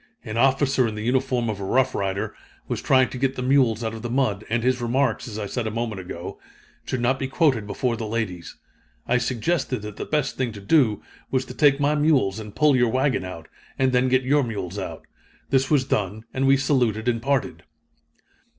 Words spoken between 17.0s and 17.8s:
and parted."